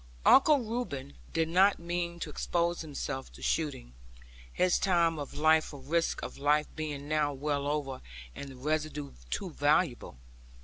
Uncle 0.25 0.57
Reuben 0.57 1.13
did 1.31 1.47
not 1.47 1.77
mean 1.77 2.19
to 2.21 2.31
expose 2.31 2.81
himself 2.81 3.31
to 3.33 3.41
shooting, 3.43 3.93
his 4.51 4.79
time 4.79 5.19
of 5.19 5.35
life 5.35 5.65
for 5.65 5.79
risk 5.79 6.23
of 6.23 6.39
life 6.39 6.65
being 6.75 7.07
now 7.07 7.31
well 7.33 7.67
over 7.67 8.01
and 8.33 8.49
the 8.49 8.55
residue 8.55 9.11
too 9.29 9.51
valuable. 9.51 10.17